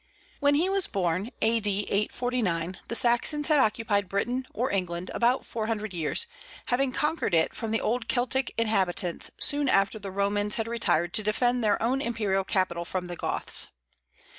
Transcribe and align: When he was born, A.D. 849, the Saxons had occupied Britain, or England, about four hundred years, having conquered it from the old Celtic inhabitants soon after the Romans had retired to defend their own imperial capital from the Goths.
When 0.39 0.55
he 0.55 0.67
was 0.67 0.87
born, 0.87 1.29
A.D. 1.43 1.81
849, 1.83 2.79
the 2.87 2.95
Saxons 2.95 3.49
had 3.49 3.59
occupied 3.59 4.09
Britain, 4.09 4.47
or 4.51 4.71
England, 4.71 5.11
about 5.13 5.45
four 5.45 5.67
hundred 5.67 5.93
years, 5.93 6.25
having 6.65 6.91
conquered 6.91 7.35
it 7.35 7.53
from 7.53 7.69
the 7.69 7.81
old 7.81 8.07
Celtic 8.07 8.51
inhabitants 8.57 9.29
soon 9.39 9.69
after 9.69 9.99
the 9.99 10.09
Romans 10.09 10.55
had 10.55 10.67
retired 10.67 11.13
to 11.13 11.21
defend 11.21 11.63
their 11.63 11.79
own 11.83 12.01
imperial 12.01 12.43
capital 12.43 12.83
from 12.83 13.05
the 13.05 13.15
Goths. 13.15 13.67